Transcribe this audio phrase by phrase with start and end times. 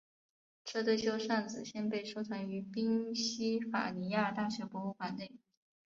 [0.65, 5.31] 这对旧扇子现被收藏于宾夕法尼亚大学博物馆内。